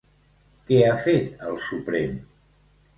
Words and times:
Què 0.69 0.79
ha 0.87 0.95
fet 1.05 1.47
el 1.51 1.63
Suprem? 1.69 2.21